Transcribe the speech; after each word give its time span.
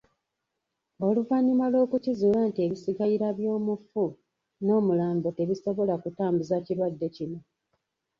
Oluvannyuma 1.07 1.65
lw'okukizuula 1.71 2.39
nti 2.49 2.59
ebisigalira 2.65 3.27
by'omufu 3.37 4.03
n'omulambo 4.63 5.27
tebisobola 5.37 5.93
kutambuza 6.03 6.55
kirwadde 6.65 7.07
kino. 7.15 7.39